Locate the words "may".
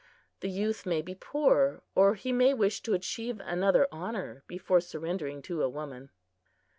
0.87-1.03, 2.31-2.55